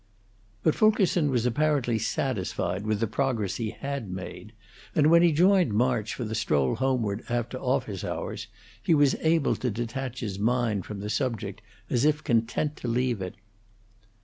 But 0.63 0.73
Fulkerson 0.73 1.29
was 1.29 1.45
apparently 1.45 1.99
satisfied 1.99 2.87
with 2.87 2.99
the 3.01 3.05
progress 3.05 3.57
he 3.57 3.69
had 3.69 4.09
made; 4.09 4.51
and 4.95 5.11
when 5.11 5.21
he 5.21 5.31
joined 5.31 5.75
March 5.75 6.15
for 6.15 6.23
the 6.23 6.33
stroll 6.33 6.73
homeward 6.77 7.23
after 7.29 7.59
office 7.59 8.03
hours, 8.03 8.47
he 8.81 8.95
was 8.95 9.13
able 9.21 9.55
to 9.57 9.69
detach 9.69 10.21
his 10.21 10.39
mind 10.39 10.85
from 10.87 11.01
the 11.01 11.09
subject, 11.11 11.61
as 11.87 12.03
if 12.03 12.23
content 12.23 12.77
to 12.77 12.87
leave 12.87 13.21
it. 13.21 13.35